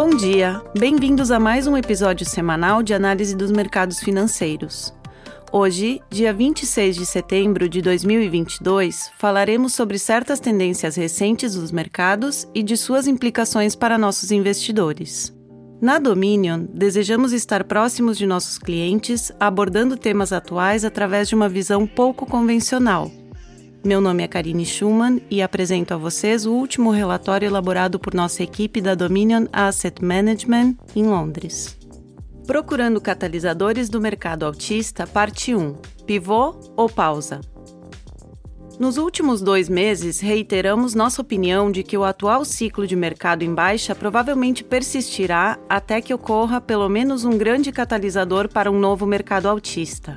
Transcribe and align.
Bom 0.00 0.10
dia, 0.10 0.62
bem-vindos 0.78 1.32
a 1.32 1.40
mais 1.40 1.66
um 1.66 1.76
episódio 1.76 2.24
semanal 2.24 2.84
de 2.84 2.94
análise 2.94 3.34
dos 3.34 3.50
mercados 3.50 3.98
financeiros. 3.98 4.94
Hoje, 5.50 6.00
dia 6.08 6.32
26 6.32 6.94
de 6.94 7.04
setembro 7.04 7.68
de 7.68 7.82
2022, 7.82 9.10
falaremos 9.18 9.74
sobre 9.74 9.98
certas 9.98 10.38
tendências 10.38 10.94
recentes 10.94 11.56
dos 11.56 11.72
mercados 11.72 12.46
e 12.54 12.62
de 12.62 12.76
suas 12.76 13.08
implicações 13.08 13.74
para 13.74 13.98
nossos 13.98 14.30
investidores. 14.30 15.36
Na 15.82 15.98
Dominion, 15.98 16.66
desejamos 16.72 17.32
estar 17.32 17.64
próximos 17.64 18.16
de 18.16 18.24
nossos 18.24 18.56
clientes, 18.56 19.32
abordando 19.40 19.96
temas 19.96 20.32
atuais 20.32 20.84
através 20.84 21.28
de 21.28 21.34
uma 21.34 21.48
visão 21.48 21.88
pouco 21.88 22.24
convencional. 22.24 23.10
Meu 23.84 24.00
nome 24.00 24.24
é 24.24 24.28
Karine 24.28 24.66
Schumann 24.66 25.22
e 25.30 25.40
apresento 25.40 25.94
a 25.94 25.96
vocês 25.96 26.44
o 26.44 26.52
último 26.52 26.90
relatório 26.90 27.46
elaborado 27.46 27.98
por 27.98 28.12
nossa 28.12 28.42
equipe 28.42 28.80
da 28.80 28.94
Dominion 28.94 29.46
Asset 29.52 30.04
Management 30.04 30.76
em 30.96 31.04
Londres. 31.04 31.78
Procurando 32.44 33.00
catalisadores 33.00 33.88
do 33.88 34.00
mercado 34.00 34.44
altista, 34.44 35.06
parte 35.06 35.54
1: 35.54 35.76
Pivô 36.04 36.58
ou 36.76 36.88
pausa? 36.88 37.40
Nos 38.80 38.96
últimos 38.96 39.40
dois 39.40 39.68
meses, 39.68 40.20
reiteramos 40.20 40.94
nossa 40.94 41.22
opinião 41.22 41.70
de 41.70 41.82
que 41.82 41.96
o 41.96 42.04
atual 42.04 42.44
ciclo 42.44 42.86
de 42.86 42.96
mercado 42.96 43.42
em 43.42 43.54
baixa 43.54 43.94
provavelmente 43.94 44.64
persistirá 44.64 45.58
até 45.68 46.00
que 46.00 46.14
ocorra 46.14 46.60
pelo 46.60 46.88
menos 46.88 47.24
um 47.24 47.36
grande 47.38 47.70
catalisador 47.70 48.48
para 48.48 48.70
um 48.70 48.78
novo 48.78 49.06
mercado 49.06 49.48
altista. 49.48 50.16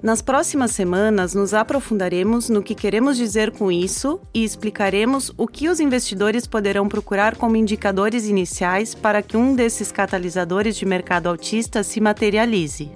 Nas 0.00 0.22
próximas 0.22 0.70
semanas, 0.70 1.34
nos 1.34 1.52
aprofundaremos 1.52 2.48
no 2.48 2.62
que 2.62 2.74
queremos 2.74 3.16
dizer 3.16 3.50
com 3.50 3.70
isso 3.70 4.20
e 4.32 4.44
explicaremos 4.44 5.32
o 5.36 5.48
que 5.48 5.68
os 5.68 5.80
investidores 5.80 6.46
poderão 6.46 6.88
procurar 6.88 7.36
como 7.36 7.56
indicadores 7.56 8.28
iniciais 8.28 8.94
para 8.94 9.22
que 9.22 9.36
um 9.36 9.56
desses 9.56 9.90
catalisadores 9.90 10.76
de 10.76 10.86
mercado 10.86 11.28
altista 11.28 11.82
se 11.82 12.00
materialize. 12.00 12.92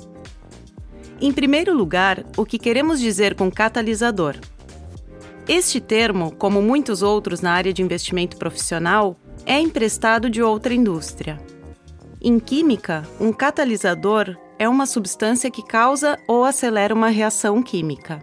Em 1.21 1.33
primeiro 1.33 1.75
lugar, 1.75 2.25
o 2.37 2.47
que 2.47 2.59
queremos 2.59 3.01
dizer 3.01 3.35
com 3.35 3.51
catalisador? 3.51 4.37
Este 5.49 5.81
termo, 5.81 6.31
como 6.31 6.63
muitos 6.63 7.03
outros 7.03 7.41
na 7.41 7.53
área 7.53 7.73
de 7.73 7.83
investimento 7.83 8.37
profissional, 8.37 9.17
é 9.45 9.59
emprestado 9.59 10.31
de 10.31 10.41
outra 10.41 10.73
indústria. 10.73 11.41
Em 12.21 12.39
química, 12.39 13.03
um 13.21 13.33
catalisador 13.33 14.37
é 14.63 14.69
uma 14.69 14.87
substância 14.87 15.51
que 15.51 15.61
causa 15.61 16.17
ou 16.25 16.45
acelera 16.45 16.95
uma 16.95 17.09
reação 17.09 17.61
química. 17.61 18.23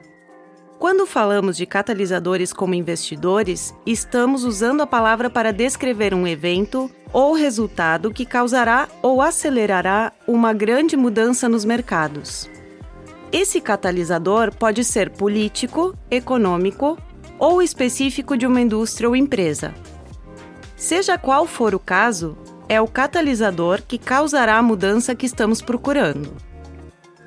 Quando 0.80 1.06
falamos 1.06 1.58
de 1.58 1.66
catalisadores 1.66 2.54
como 2.54 2.73
investidores, 2.73 3.76
estamos 3.86 4.45
usando 4.45 4.80
a 4.80 4.88
palavra 4.88 5.30
para 5.30 5.52
descrever 5.52 6.14
um 6.14 6.26
evento 6.26 6.90
ou 7.12 7.34
resultado 7.34 8.14
que 8.14 8.26
causará 8.26 8.88
ou 9.02 9.22
acelerará 9.22 10.14
uma 10.26 10.54
grande 10.54 10.95
mudança 10.95 11.50
nos 11.50 11.66
mercados. 11.66 12.50
Esse 13.34 13.60
catalisador 13.60 14.56
pode 14.56 14.86
ser 14.86 15.10
político, 15.10 15.94
econômico 16.10 16.98
ou 17.38 17.62
específico 17.62 18.38
de 18.38 18.48
uma 18.48 18.62
indústria 18.62 19.10
ou 19.10 19.16
empresa. 19.16 19.76
Seja 20.78 21.17
qual 21.17 21.45
for 21.45 21.76
o 21.76 21.80
caso, 21.80 22.38
é 22.70 22.80
o 22.80 22.88
catalisador 22.88 23.81
que 23.86 23.98
causará 23.98 24.58
a 24.58 24.62
mudança 24.62 25.16
que 25.16 25.25
estamos 25.25 25.62
procurando. 25.62 26.31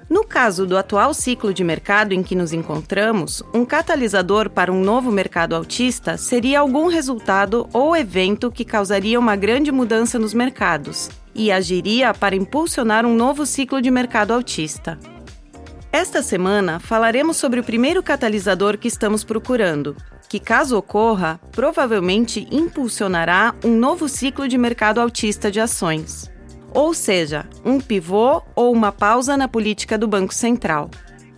No 0.09 0.25
caso 0.25 0.67
do 0.67 0.77
atual 0.77 1.13
ciclo 1.13 1.53
de 1.55 1.65
mercado 1.65 2.13
em 2.13 2.23
que 2.23 2.37
nos 2.37 2.53
encontramos, 2.53 3.43
um 3.53 3.65
catalisador 3.65 4.51
para 4.51 4.71
um 4.71 4.83
novo 4.83 5.11
mercado 5.11 5.57
altista 5.57 6.17
seria 6.17 6.61
algum 6.61 6.87
resultado 6.87 7.69
ou 7.73 7.97
evento 7.97 8.51
que 8.51 8.65
causaria 8.65 9.19
uma 9.19 9.35
grande 9.37 9.73
mudança 9.73 10.19
nos 10.19 10.35
mercados 10.35 11.11
e 11.35 11.51
agiria 11.51 12.13
para 12.13 12.37
impulsionar 12.37 13.07
um 13.07 13.15
novo 13.15 13.47
ciclo 13.47 13.81
de 13.81 13.91
mercado 13.91 14.33
altista. 14.33 14.99
Esta 15.93 16.23
semana 16.23 16.81
falaremos 16.81 17.37
sobre 17.37 17.61
o 17.61 17.63
primeiro 17.63 18.03
catalisador 18.03 18.79
que 18.79 18.89
estamos 18.89 19.23
procurando, 19.23 19.95
que, 20.27 20.41
caso 20.41 20.79
ocorra, 20.79 21.39
provavelmente 21.53 22.49
impulsionará 22.51 23.55
um 23.63 23.77
novo 23.77 24.09
ciclo 24.09 24.49
de 24.49 24.57
mercado 24.57 25.03
altista 25.03 25.51
de 25.51 25.61
ações. 25.61 26.33
Ou 26.73 26.95
seja, 26.95 27.47
um 27.63 27.79
pivô 27.79 28.41
ou 28.55 28.73
uma 28.73 28.91
pausa 28.91 29.37
na 29.37 29.47
política 29.47 29.99
do 29.99 30.09
Banco 30.09 30.33
Central. 30.33 30.91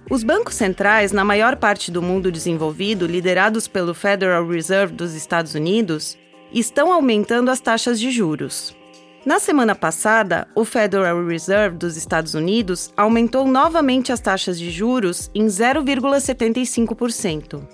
Os 0.09 0.22
bancos 0.22 0.54
centrais, 0.54 1.10
na 1.10 1.25
maior 1.25 1.56
parte 1.56 1.91
do 1.91 2.00
mundo 2.00 2.31
desenvolvido, 2.31 3.09
liderados 3.09 3.66
pelo 3.66 3.92
Federal 3.92 4.47
Reserve 4.47 4.94
dos 4.94 5.15
Estados 5.15 5.56
Unidos, 5.56 6.16
estão 6.53 6.92
aumentando 6.92 7.50
as 7.50 7.59
taxas 7.59 7.98
de 7.98 8.09
juros. 8.12 8.72
Na 9.25 9.39
semana 9.39 9.75
passada, 9.75 10.47
o 10.55 10.67
Federal 10.67 11.27
Reserve 11.27 11.79
dos 11.79 11.97
Estados 11.97 12.35
Unidos 12.35 12.93
aumentou 12.95 13.47
novamente 13.47 14.12
as 14.12 14.21
taxas 14.21 14.59
de 14.59 14.71
juros 14.71 15.31
em 15.35 15.47
0,75%, 15.47 17.67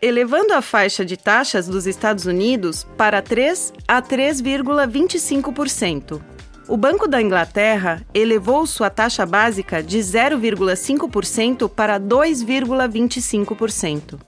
elevando 0.00 0.54
a 0.54 0.62
faixa 0.62 1.04
de 1.04 1.18
taxas 1.18 1.68
dos 1.68 1.86
Estados 1.86 2.24
Unidos 2.24 2.86
para 2.96 3.20
3 3.20 3.74
a 3.86 4.00
3,25%. 4.00 6.22
O 6.66 6.78
Banco 6.78 7.06
da 7.06 7.20
Inglaterra 7.20 8.00
elevou 8.14 8.66
sua 8.66 8.88
taxa 8.88 9.26
básica 9.26 9.82
de 9.82 9.98
0,5% 9.98 11.68
para 11.68 12.00
2,25%. 12.00 14.18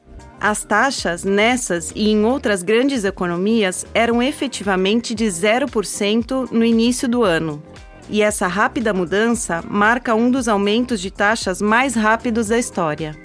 As 0.41 0.64
taxas 0.64 1.24
nessas 1.24 1.92
e 1.94 2.10
em 2.10 2.24
outras 2.24 2.62
grandes 2.62 3.04
economias 3.04 3.86
eram 3.94 4.22
efetivamente 4.22 5.14
de 5.14 5.24
0% 5.24 6.50
no 6.50 6.64
início 6.64 7.08
do 7.08 7.24
ano. 7.24 7.62
E 8.08 8.22
essa 8.22 8.47
rápida 8.47 8.92
mudança 8.92 9.64
marca 9.69 10.14
um 10.14 10.30
dos 10.30 10.47
aumentos 10.47 11.00
de 11.00 11.10
taxas 11.10 11.60
mais 11.60 11.94
rápidos 11.94 12.48
da 12.48 12.58
história. 12.58 13.16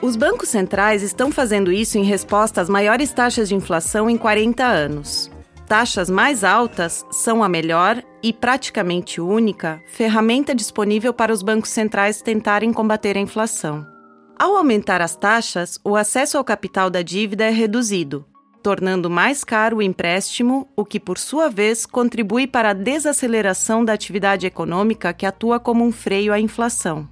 Os 0.00 0.16
bancos 0.16 0.48
centrais 0.48 1.02
estão 1.02 1.30
fazendo 1.30 1.72
isso 1.72 1.98
em 1.98 2.04
resposta 2.04 2.60
às 2.60 2.68
maiores 2.68 3.12
taxas 3.12 3.48
de 3.48 3.54
inflação 3.54 4.08
em 4.08 4.16
40 4.16 4.64
anos. 4.64 5.30
Taxas 5.66 6.10
mais 6.10 6.44
altas 6.44 7.04
são 7.10 7.42
a 7.42 7.48
melhor 7.48 8.02
e 8.22 8.32
praticamente 8.32 9.20
única 9.20 9.82
ferramenta 9.86 10.54
disponível 10.54 11.12
para 11.12 11.32
os 11.32 11.42
bancos 11.42 11.70
centrais 11.70 12.22
tentarem 12.22 12.72
combater 12.72 13.16
a 13.16 13.20
inflação. 13.20 13.93
Ao 14.36 14.56
aumentar 14.56 15.00
as 15.00 15.14
taxas, 15.14 15.78
o 15.84 15.94
acesso 15.94 16.36
ao 16.36 16.44
capital 16.44 16.90
da 16.90 17.02
dívida 17.02 17.44
é 17.44 17.50
reduzido, 17.50 18.26
tornando 18.62 19.08
mais 19.08 19.44
caro 19.44 19.76
o 19.76 19.82
empréstimo, 19.82 20.68
o 20.76 20.84
que, 20.84 20.98
por 20.98 21.18
sua 21.18 21.48
vez, 21.48 21.86
contribui 21.86 22.46
para 22.46 22.70
a 22.70 22.74
desaceleração 22.74 23.84
da 23.84 23.92
atividade 23.92 24.46
econômica 24.46 25.12
que 25.12 25.24
atua 25.24 25.60
como 25.60 25.84
um 25.84 25.92
freio 25.92 26.32
à 26.32 26.40
inflação. 26.40 27.08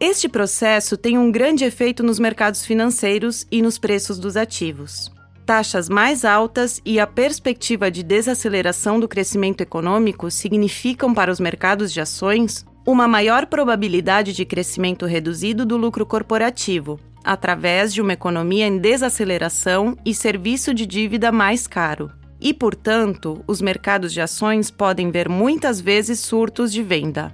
Este 0.00 0.28
processo 0.28 0.96
tem 0.96 1.18
um 1.18 1.30
grande 1.30 1.64
efeito 1.64 2.02
nos 2.02 2.18
mercados 2.18 2.64
financeiros 2.64 3.46
e 3.52 3.60
nos 3.60 3.78
preços 3.78 4.18
dos 4.18 4.36
ativos. 4.36 5.12
Taxas 5.44 5.88
mais 5.88 6.24
altas 6.24 6.80
e 6.84 6.98
a 6.98 7.06
perspectiva 7.06 7.90
de 7.90 8.02
desaceleração 8.02 8.98
do 8.98 9.06
crescimento 9.06 9.60
econômico 9.60 10.30
significam 10.30 11.12
para 11.12 11.30
os 11.30 11.38
mercados 11.38 11.92
de 11.92 12.00
ações 12.00 12.64
uma 12.84 13.06
maior 13.06 13.46
probabilidade 13.46 14.32
de 14.32 14.44
crescimento 14.44 15.06
reduzido 15.06 15.64
do 15.64 15.76
lucro 15.76 16.04
corporativo, 16.04 16.98
através 17.24 17.94
de 17.94 18.00
uma 18.00 18.12
economia 18.12 18.66
em 18.66 18.78
desaceleração 18.78 19.96
e 20.04 20.12
serviço 20.12 20.74
de 20.74 20.84
dívida 20.84 21.30
mais 21.30 21.66
caro. 21.66 22.10
E, 22.40 22.52
portanto, 22.52 23.42
os 23.46 23.60
mercados 23.60 24.12
de 24.12 24.20
ações 24.20 24.70
podem 24.70 25.10
ver 25.10 25.28
muitas 25.28 25.80
vezes 25.80 26.18
surtos 26.18 26.72
de 26.72 26.82
venda. 26.82 27.32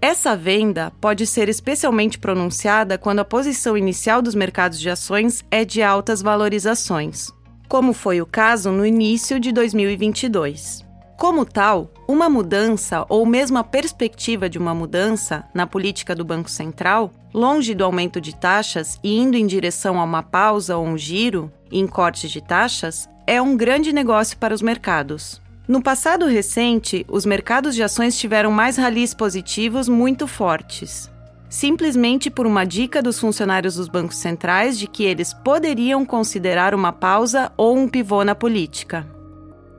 Essa 0.00 0.36
venda 0.36 0.92
pode 1.00 1.26
ser 1.26 1.48
especialmente 1.48 2.18
pronunciada 2.18 2.98
quando 2.98 3.20
a 3.20 3.24
posição 3.24 3.78
inicial 3.78 4.20
dos 4.20 4.34
mercados 4.34 4.78
de 4.78 4.90
ações 4.90 5.42
é 5.50 5.64
de 5.64 5.80
altas 5.80 6.20
valorizações, 6.20 7.30
como 7.68 7.94
foi 7.94 8.20
o 8.20 8.26
caso 8.26 8.70
no 8.70 8.84
início 8.84 9.40
de 9.40 9.52
2022. 9.52 10.91
Como 11.22 11.44
tal, 11.44 11.88
uma 12.08 12.28
mudança 12.28 13.06
ou 13.08 13.24
mesmo 13.24 13.56
a 13.56 13.62
perspectiva 13.62 14.48
de 14.48 14.58
uma 14.58 14.74
mudança 14.74 15.44
na 15.54 15.68
política 15.68 16.16
do 16.16 16.24
Banco 16.24 16.50
Central, 16.50 17.12
longe 17.32 17.76
do 17.76 17.84
aumento 17.84 18.20
de 18.20 18.34
taxas 18.34 18.98
e 19.04 19.16
indo 19.20 19.36
em 19.36 19.46
direção 19.46 20.00
a 20.00 20.02
uma 20.02 20.24
pausa 20.24 20.76
ou 20.76 20.84
um 20.84 20.98
giro 20.98 21.48
em 21.70 21.86
cortes 21.86 22.28
de 22.28 22.40
taxas, 22.40 23.08
é 23.24 23.40
um 23.40 23.56
grande 23.56 23.92
negócio 23.92 24.36
para 24.36 24.52
os 24.52 24.60
mercados. 24.60 25.40
No 25.68 25.80
passado 25.80 26.26
recente, 26.26 27.06
os 27.08 27.24
mercados 27.24 27.76
de 27.76 27.84
ações 27.84 28.18
tiveram 28.18 28.50
mais 28.50 28.76
ralis 28.76 29.14
positivos 29.14 29.88
muito 29.88 30.26
fortes, 30.26 31.08
simplesmente 31.48 32.30
por 32.30 32.48
uma 32.48 32.64
dica 32.64 33.00
dos 33.00 33.20
funcionários 33.20 33.76
dos 33.76 33.86
bancos 33.86 34.16
centrais 34.16 34.76
de 34.76 34.88
que 34.88 35.04
eles 35.04 35.32
poderiam 35.32 36.04
considerar 36.04 36.74
uma 36.74 36.92
pausa 36.92 37.52
ou 37.56 37.78
um 37.78 37.86
pivô 37.86 38.24
na 38.24 38.34
política. 38.34 39.06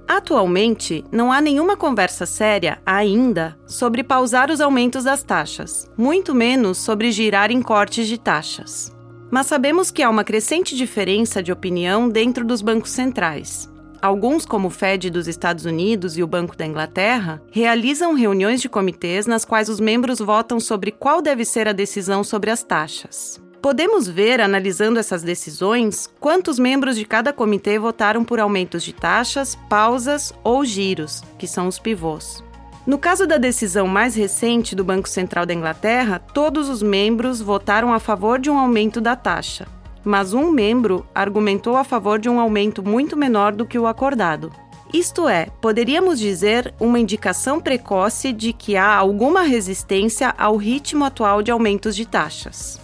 Atualmente, 0.07 1.03
não 1.11 1.31
há 1.31 1.39
nenhuma 1.41 1.77
conversa 1.77 2.25
séria 2.25 2.79
ainda 2.85 3.57
sobre 3.65 4.03
pausar 4.03 4.51
os 4.51 4.61
aumentos 4.61 5.05
das 5.05 5.23
taxas, 5.23 5.89
muito 5.97 6.35
menos 6.35 6.77
sobre 6.77 7.11
girar 7.11 7.51
em 7.51 7.61
cortes 7.61 8.07
de 8.07 8.17
taxas. 8.17 8.91
Mas 9.31 9.47
sabemos 9.47 9.89
que 9.89 10.03
há 10.03 10.09
uma 10.09 10.23
crescente 10.23 10.75
diferença 10.75 11.41
de 11.41 11.51
opinião 11.51 12.07
dentro 12.07 12.45
dos 12.45 12.61
bancos 12.61 12.91
centrais. 12.91 13.71
alguns 14.03 14.45
como 14.45 14.67
o 14.67 14.69
Fed 14.69 15.09
dos 15.09 15.29
Estados 15.29 15.63
Unidos 15.63 16.17
e 16.17 16.23
o 16.23 16.27
Banco 16.27 16.57
da 16.57 16.65
Inglaterra, 16.65 17.41
realizam 17.49 18.13
reuniões 18.13 18.61
de 18.61 18.67
comitês 18.67 19.25
nas 19.25 19.45
quais 19.45 19.69
os 19.69 19.79
membros 19.79 20.19
votam 20.19 20.59
sobre 20.59 20.91
qual 20.91 21.21
deve 21.21 21.45
ser 21.45 21.69
a 21.69 21.71
decisão 21.71 22.21
sobre 22.21 22.51
as 22.51 22.61
taxas. 22.61 23.41
Podemos 23.63 24.09
ver, 24.09 24.41
analisando 24.41 24.99
essas 24.99 25.23
decisões, 25.23 26.09
quantos 26.19 26.59
membros 26.59 26.97
de 26.97 27.05
cada 27.05 27.31
comitê 27.31 27.79
votaram 27.79 28.25
por 28.25 28.37
aumentos 28.37 28.83
de 28.83 28.91
taxas, 28.91 29.55
pausas 29.69 30.33
ou 30.43 30.65
giros, 30.65 31.23
que 31.39 31.47
são 31.47 31.69
os 31.69 31.79
pivôs. 31.79 32.43
No 32.85 32.97
caso 32.97 33.25
da 33.25 33.37
decisão 33.37 33.87
mais 33.87 34.15
recente 34.15 34.75
do 34.75 34.83
Banco 34.83 35.07
Central 35.07 35.45
da 35.45 35.53
Inglaterra, 35.53 36.19
todos 36.19 36.67
os 36.67 36.83
membros 36.83 37.39
votaram 37.39 37.93
a 37.93 38.01
favor 38.01 38.37
de 38.37 38.49
um 38.49 38.59
aumento 38.59 38.99
da 38.99 39.15
taxa, 39.15 39.65
mas 40.03 40.33
um 40.33 40.51
membro 40.51 41.07
argumentou 41.15 41.77
a 41.77 41.85
favor 41.85 42.19
de 42.19 42.27
um 42.27 42.41
aumento 42.41 42.83
muito 42.83 43.15
menor 43.15 43.53
do 43.53 43.65
que 43.65 43.79
o 43.79 43.87
acordado. 43.87 44.51
Isto 44.93 45.25
é, 45.25 45.47
poderíamos 45.61 46.19
dizer 46.19 46.73
uma 46.81 46.99
indicação 46.99 47.61
precoce 47.61 48.33
de 48.33 48.51
que 48.51 48.75
há 48.75 48.93
alguma 48.93 49.43
resistência 49.43 50.35
ao 50.37 50.57
ritmo 50.57 51.05
atual 51.05 51.41
de 51.41 51.49
aumentos 51.49 51.95
de 51.95 52.05
taxas 52.05 52.82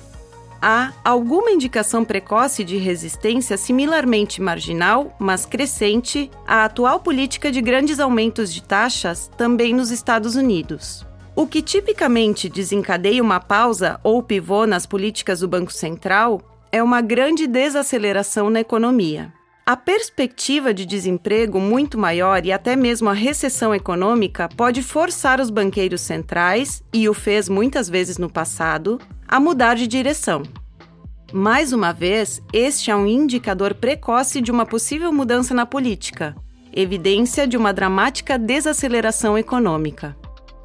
há 0.62 0.94
alguma 1.04 1.52
indicação 1.52 2.04
precoce 2.04 2.64
de 2.64 2.78
resistência 2.78 3.58
similarmente 3.58 4.42
marginal, 4.42 5.16
mas 5.20 5.46
crescente, 5.46 6.30
à 6.48 6.66
atual 6.66 7.00
política 7.00 7.52
de 7.52 7.62
grandes 7.62 8.00
aumentos 8.00 8.54
de 8.54 8.62
taxas 8.62 9.30
também 9.38 9.74
nos 9.74 9.92
Estados 9.92 10.36
Unidos. 10.36 11.06
O 11.36 11.48
que 11.48 11.62
tipicamente 11.62 12.50
desencadeia 12.50 13.24
uma 13.24 13.40
pausa 13.40 14.00
ou 14.04 14.22
pivô 14.22 14.66
nas 14.66 14.86
políticas 14.86 15.40
do 15.40 15.48
Banco 15.48 15.72
Central 15.72 16.42
é 16.72 16.84
uma 16.84 17.02
grande 17.02 17.48
desaceleração 17.48 18.50
na 18.50 18.60
economia. 18.60 19.39
A 19.70 19.78
perspectiva 19.78 20.74
de 20.74 20.84
desemprego 20.84 21.60
muito 21.60 21.96
maior 21.96 22.44
e 22.44 22.52
até 22.52 22.76
mesmo 22.76 23.08
a 23.08 23.14
recessão 23.14 23.72
econômica 23.76 24.50
pode 24.58 24.82
forçar 24.82 25.40
os 25.40 25.52
banqueiros 25.52 26.02
centrais, 26.02 26.84
e 26.92 27.08
o 27.08 27.14
fez 27.14 27.48
muitas 27.48 27.88
vezes 27.88 28.18
no 28.18 28.28
passado, 28.28 29.00
a 29.28 29.40
mudar 29.40 29.76
de 29.76 29.86
direção. 29.86 30.42
Mais 31.32 31.72
uma 31.72 31.94
vez, 31.94 32.42
este 32.52 32.90
é 32.90 32.96
um 32.96 33.06
indicador 33.06 33.76
precoce 33.76 34.42
de 34.42 34.50
uma 34.50 34.66
possível 34.66 35.14
mudança 35.14 35.54
na 35.54 35.68
política, 35.68 36.36
evidência 36.74 37.48
de 37.48 37.56
uma 37.56 37.72
dramática 37.72 38.40
desaceleração 38.40 39.38
econômica. 39.38 40.18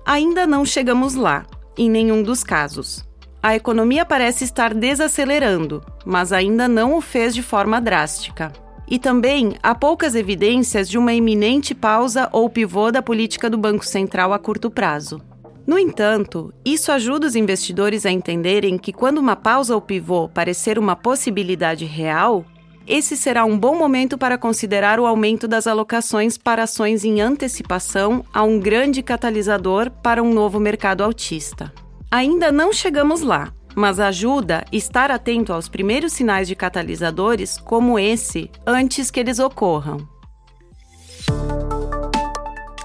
Ainda 0.07 0.47
não 0.47 0.65
chegamos 0.65 1.15
lá, 1.15 1.45
em 1.77 1.91
nenhum 1.91 2.23
dos 2.23 2.43
casos. 2.43 3.07
A 3.43 3.55
economia 3.55 4.07
parece 4.07 4.45
estar 4.45 4.73
desacelerando, 4.73 5.85
mas 6.07 6.33
ainda 6.33 6.67
não 6.67 6.97
o 6.97 7.03
fez 7.03 7.35
de 7.35 7.43
forma 7.43 7.83
drástica. 7.83 8.64
E 8.89 8.99
também 8.99 9.55
há 9.63 9.75
poucas 9.75 10.15
evidências 10.15 10.89
de 10.89 10.99
uma 10.99 11.15
iminente 11.15 11.75
pausa 11.75 12.29
ou 12.33 12.51
pivô 12.51 12.91
da 12.91 13.03
política 13.03 13.49
do 13.49 13.57
Banco 13.57 13.85
Central 13.85 14.33
a 14.33 14.39
curto 14.39 14.71
prazo. 14.71 15.21
No 15.67 15.79
entanto, 15.79 16.53
isso 16.63 16.93
ajuda 16.93 17.27
os 17.27 17.35
investidores 17.35 18.05
a 18.05 18.11
entenderem 18.11 18.77
que 18.77 18.93
quando 18.93 19.19
uma 19.19 19.35
pausa 19.35 19.75
ou 19.75 19.81
pivô 19.81 20.29
parecer 20.29 20.79
uma 20.79 20.95
possibilidade 20.95 21.87
real, 21.87 22.45
esse 22.87 23.17
será 23.17 23.47
um 23.47 23.59
bom 23.59 23.75
momento 23.75 24.19
para 24.19 24.37
considerar 24.37 25.01
o 25.01 25.07
aumento 25.07 25.49
das 25.49 25.67
alocações 25.67 26.37
para 26.37 26.65
ações 26.65 27.03
em 27.03 27.23
antecipação 27.23 28.23
a 28.31 28.43
um 28.43 28.61
grande 28.61 29.03
catalisador 29.03 29.91
para 29.91 30.23
um 30.23 30.35
novo 30.35 30.61
mercado 30.61 31.03
altista. 31.03 31.73
Ainda 32.11 32.53
não 32.53 32.71
chegamos 32.71 33.23
lá, 33.23 33.51
mas 33.75 33.99
ajuda 33.99 34.65
estar 34.71 35.11
atento 35.11 35.53
aos 35.53 35.69
primeiros 35.69 36.13
sinais 36.13 36.47
de 36.49 36.55
catalisadores 36.55 37.59
como 37.59 37.99
esse 37.99 38.51
antes 38.67 39.11
que 39.11 39.21
eles 39.21 39.39
ocorram. 39.39 40.09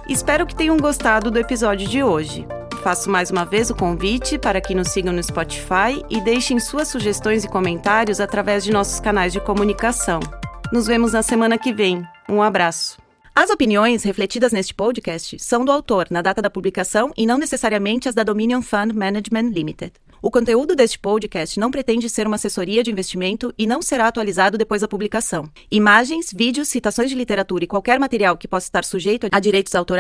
Espero 0.08 0.46
que 0.48 0.56
tenham 0.56 0.78
gostado 0.78 1.30
do 1.30 1.38
episódio 1.38 1.88
de 1.88 2.04
hoje. 2.04 2.46
Faço 2.82 3.10
mais 3.10 3.30
uma 3.30 3.46
vez 3.46 3.70
o 3.70 3.76
convite 3.76 4.40
para 4.40 4.60
que 4.60 4.74
nos 4.74 4.90
sigam 4.90 5.14
no 5.14 5.22
Spotify 5.22 6.04
e 6.10 6.20
deixem 6.22 6.60
suas 6.60 6.88
sugestões 6.88 7.44
e 7.44 7.48
comentários 7.48 8.20
através 8.20 8.64
de 8.64 8.72
nossos 8.72 9.00
canais 9.00 9.34
de 9.34 9.40
comunicação. 9.40 10.20
Nos 10.72 10.88
vemos 10.88 11.14
na 11.14 11.22
semana 11.22 11.58
que 11.58 11.74
vem. 11.74 12.04
Um 12.28 12.42
abraço. 12.42 12.98
As 13.36 13.50
opiniões 13.50 14.04
refletidas 14.04 14.52
neste 14.52 14.74
podcast 14.74 15.38
são 15.40 15.64
do 15.64 15.72
autor 15.72 16.08
na 16.10 16.22
data 16.22 16.42
da 16.42 16.50
publicação 16.50 17.12
e 17.16 17.26
não 17.26 17.38
necessariamente 17.38 18.10
as 18.10 18.16
da 18.16 18.24
Dominion 18.24 18.62
Fund 18.62 18.94
Management 18.94 19.52
Limited. 19.52 19.94
O 20.22 20.30
conteúdo 20.30 20.76
deste 20.76 21.00
podcast 21.00 21.58
não 21.58 21.72
pretende 21.72 22.10
ser 22.10 22.28
uma 22.28 22.36
assessoria 22.36 22.84
de 22.84 22.92
investimento 22.92 23.54
e 23.58 23.66
não 23.66 23.82
será 23.82 24.06
atualizado 24.06 24.58
depois 24.58 24.82
da 24.82 24.88
publicação. 24.88 25.50
Imagens, 25.72 26.34
vídeos, 26.36 26.68
citações 26.68 27.10
de 27.10 27.16
literatura 27.16 27.64
e 27.64 27.68
qualquer 27.68 27.98
material 27.98 28.38
que 28.38 28.48
possa 28.48 28.68
estar 28.68 28.84
sujeito 28.84 29.28
a 29.32 29.40
direitos 29.40 29.74
autorais 29.76 29.98